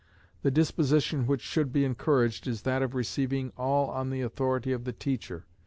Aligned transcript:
The 0.41 0.49
disposition 0.49 1.27
which 1.27 1.41
should 1.43 1.71
be 1.71 1.85
encouraged 1.85 2.47
is 2.47 2.63
that 2.63 2.81
of 2.81 2.95
receiving 2.95 3.51
all 3.55 3.91
on 3.91 4.09
the 4.09 4.21
authority 4.21 4.71
of 4.71 4.83
the 4.83 4.93
teacher. 4.93 5.45